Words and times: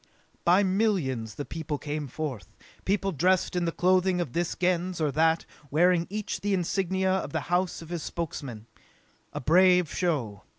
By 0.43 0.63
millions 0.63 1.35
the 1.35 1.45
people 1.45 1.77
came 1.77 2.07
forth. 2.07 2.57
People 2.85 3.11
dressed 3.11 3.55
in 3.55 3.65
the 3.65 3.71
clothing 3.71 4.19
of 4.19 4.33
this 4.33 4.55
Gens 4.55 4.99
or 4.99 5.11
that, 5.11 5.45
wearing 5.69 6.07
each 6.09 6.41
the 6.41 6.55
insignia 6.55 7.11
of 7.13 7.33
the 7.33 7.41
house 7.53 7.83
of 7.83 7.89
his 7.89 8.01
Spokesman. 8.01 8.65
A 9.31 9.39
brave 9.39 9.93
show. 9.93 10.41